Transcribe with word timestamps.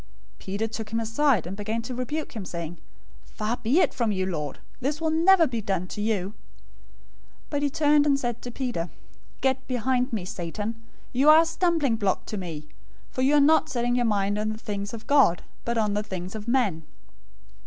016:022 0.39 0.39
Peter 0.39 0.67
took 0.67 0.89
him 0.91 0.99
aside, 0.99 1.45
and 1.45 1.55
began 1.55 1.79
to 1.83 1.93
rebuke 1.93 2.31
him, 2.35 2.43
saying, 2.43 2.79
"Far 3.23 3.57
be 3.57 3.81
it 3.81 3.93
from 3.93 4.11
you, 4.11 4.25
Lord! 4.25 4.57
This 4.79 4.99
will 4.99 5.11
never 5.11 5.45
be 5.45 5.61
done 5.61 5.85
to 5.89 6.01
you." 6.01 6.33
016:023 7.51 7.51
But 7.51 7.61
he 7.61 7.69
turned, 7.69 8.05
and 8.07 8.19
said 8.19 8.41
to 8.41 8.49
Peter, 8.49 8.89
"Get 9.41 9.67
behind 9.67 10.11
me, 10.11 10.25
Satan! 10.25 10.81
You 11.13 11.29
are 11.29 11.41
a 11.41 11.45
stumbling 11.45 11.97
block 11.97 12.25
to 12.25 12.37
me, 12.37 12.67
for 13.11 13.21
you 13.21 13.35
are 13.35 13.39
not 13.39 13.69
setting 13.69 13.93
your 13.95 14.05
mind 14.05 14.39
on 14.39 14.49
the 14.49 14.57
things 14.57 14.91
of 14.95 15.05
God, 15.05 15.43
but 15.63 15.77
on 15.77 15.93
the 15.93 16.01
things 16.01 16.33
of 16.33 16.47
men." 16.47 16.81